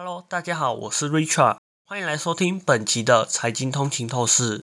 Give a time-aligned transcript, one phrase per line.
[0.00, 4.62] Hello，大家好，我是 Richard，欢迎来收听本期的财经通勤透视。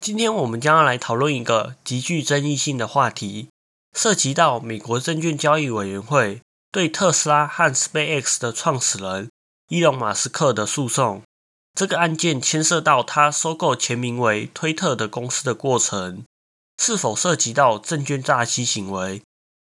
[0.00, 3.50] 今天我们将要来讨论一个极具争议性的话题，
[3.94, 6.40] 涉及到美国证券交易委员会
[6.72, 9.28] 对特斯拉和 SpaceX 的创始人
[9.68, 11.20] 伊隆马斯克的诉讼。
[11.74, 16.24] 这个案件牵涉到他收购前名为推特的公司的过程，
[16.78, 19.20] 是否涉及到证券诈欺行为？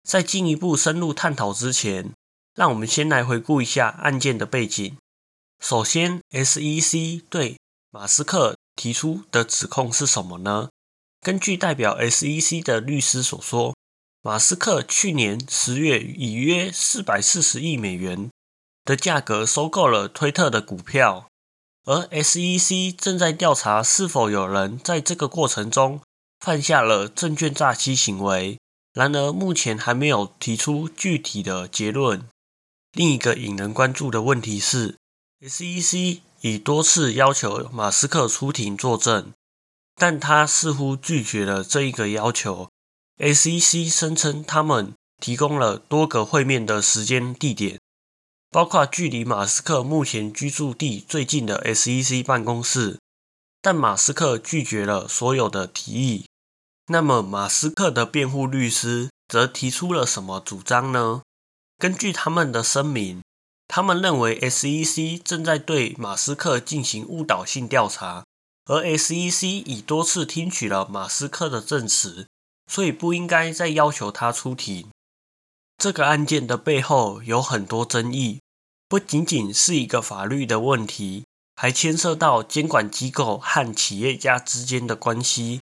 [0.07, 2.12] 在进一步深入探讨之前，
[2.56, 4.96] 让我们先来回顾一下案件的背景。
[5.60, 7.58] 首先，SEC 对
[7.90, 10.70] 马斯克提出的指控是什么呢？
[11.22, 13.76] 根据代表 SEC 的律师所说，
[14.22, 18.30] 马斯克去年十月以约四百四十亿美元
[18.85, 21.27] 的价格收购了推特的股票，
[21.85, 26.02] 而 SEC 正在调查是否有人在这个过程中
[26.40, 28.60] 犯下了证券诈欺行为。
[28.94, 32.27] 然而，目前还没有提出具体的结论。
[32.94, 35.00] 另一个引人关注的问题是
[35.42, 39.34] ，SEC 已多次要求马斯克出庭作证，
[39.96, 42.70] 但他似乎拒绝了这一个要求。
[43.18, 47.80] SEC 声称他们提供了多个会面的时间地点，
[48.52, 53.00] 包括距离马斯克目前居住地最近的 SEC 办公室，
[53.60, 56.26] 但马斯克拒绝了所有的提议。
[56.88, 61.24] 那么，马斯克的辩护律师则提出了什么主张呢？
[61.77, 63.21] 根据他们的声明，
[63.68, 68.24] 他们认为 SEC 正在对马斯克进行误导性调查，
[68.66, 72.28] 而 SEC 已多次听取了马斯克的证词，
[72.72, 74.90] 所以不应该再要求他出庭。
[75.78, 78.40] 这个案件的背后有很多争议，
[78.88, 81.25] 不仅仅是一个法律的问题，
[81.56, 85.59] 还牵涉到监管机构和企业家之间的关系。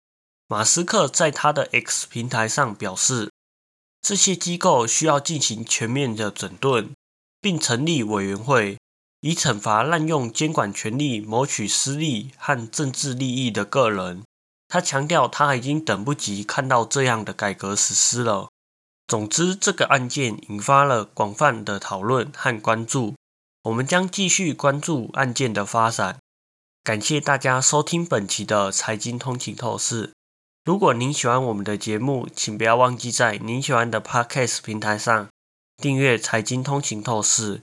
[0.48, 3.30] 马斯克在他的 X 平台上表示。
[4.00, 6.90] 这些机构需要进行全面的整顿，
[7.40, 8.78] 并成立委员会，
[9.20, 14.22] 以惩罚滥用监管权力、谋取私利和政治利益的个人。
[14.68, 18.48] 他强调，他已经等不及看到这样的改革实施了。
[19.06, 23.14] 总之，这个案件引发了广泛的讨论和关注。
[23.64, 26.18] 我们将继续关注案件的发展。
[26.84, 30.12] 感谢大家收听本期的财经通勤透视。
[30.68, 35.30] 如果您喜欢我们的节目，请不要忘记在您喜欢的 Podcast 平台上
[35.78, 37.56] 订阅《财经通勤透视》。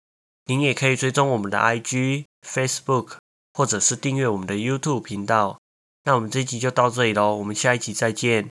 [0.47, 3.19] 您也可以追踪我们的 IG、Facebook，
[3.53, 5.59] 或者是订阅我们的 YouTube 频道。
[6.05, 8.49] 那我们这集就到这里喽，我们下一集再见，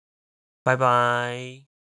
[0.64, 1.73] 拜拜。